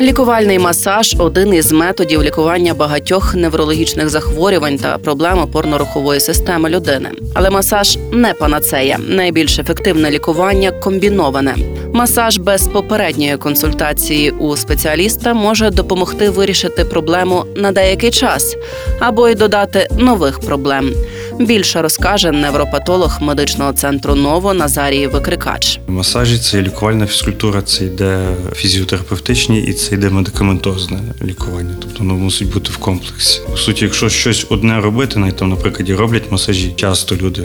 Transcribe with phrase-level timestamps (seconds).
[0.00, 7.10] Лікувальний масаж один із методів лікування багатьох неврологічних захворювань та проблем опорно-рухової системи людини.
[7.34, 8.98] Але масаж не панацея.
[9.08, 11.56] Найбільш ефективне лікування комбіноване.
[11.92, 18.56] Масаж без попередньої консультації у спеціаліста може допомогти вирішити проблему на деякий час
[19.00, 20.94] або й додати нових проблем.
[21.40, 25.80] Більше розкаже невропатолог медичного центру Ново Назарій Викрикач.
[25.86, 31.74] Масажі це лікувальна фізкультура, це йде фізіотерапевтичні і це йде медикаментозне лікування.
[31.80, 33.40] Тобто воно мусить бути в комплексі.
[33.50, 37.42] По суті, якщо щось одне робити, навіть там, наприклад, роблять масажі, часто люди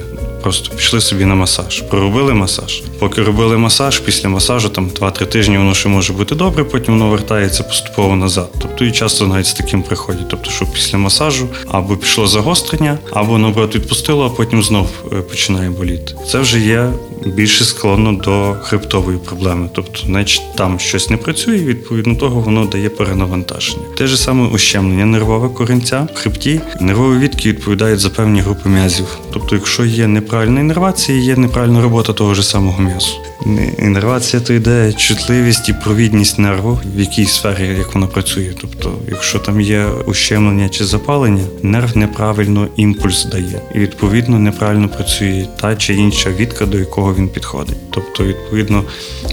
[0.47, 2.83] просто пішли собі на масаж, проробили масаж.
[2.99, 7.09] Поки робили масаж, після масажу там 2-3 тижні воно ще може бути добре, потім воно
[7.09, 8.49] вертається поступово назад.
[8.61, 10.29] Тобто і часто навіть з таким приходять.
[10.29, 15.69] Тобто, що після масажу або пішло загострення, або наоборот відпустило, а потім знов е, починає
[15.69, 16.15] боліти.
[16.31, 16.89] Це вже є
[17.25, 19.69] більше склонно до хребтової проблеми.
[19.73, 23.83] Тобто, значить, там щось не працює, і відповідно того воно дає перенавантаження.
[23.97, 26.61] Те ж саме ущемлення нервове корінця в хребті.
[26.81, 29.05] Нервові відки відповідають за певні групи м'язів.
[29.33, 33.11] Тобто, якщо є неправильна іннервація, є неправильна робота того ж самого м'язу.
[33.45, 38.51] Не- Іннервація то йде чутливість і провідність нерву, в якій сфері як вона працює.
[38.61, 45.47] Тобто, якщо там є ущемлення чи запалення, нерв неправильно імпульс дає, і відповідно неправильно працює
[45.61, 47.77] та чи інша відка, до якого він підходить.
[47.89, 48.83] Тобто, відповідно,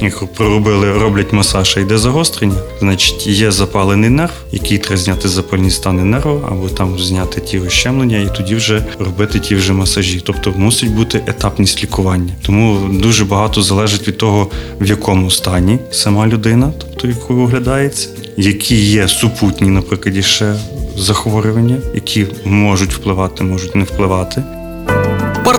[0.00, 5.70] як проробили, роблять масаж, а йде загострення, значить є запалений нерв, який треба зняти запальні
[5.70, 10.22] стани нерва, або там зняти ті ущемлення, і тоді вже робити ті вже масажі.
[10.24, 12.32] Тобто мусить бути етапність лікування.
[12.42, 18.76] Тому дуже багато залежить від того, в якому стані сама людина, тобто якою оглядається, які
[18.76, 20.54] є супутні, наприклад, ще
[20.96, 24.42] захворювання, які можуть впливати, можуть не впливати.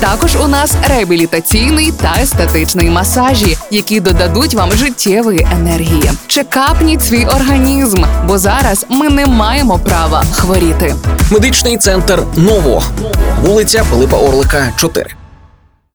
[0.00, 6.10] Також у нас реабілітаційний та естетичний масажі, які додадуть вам життєвої енергії.
[6.26, 10.94] Чекапніть свій організм, бо зараз ми не маємо права хворіти.
[11.30, 12.82] Медичний центр Ново,
[13.42, 15.19] вулиця Пилипа Орлика, 4.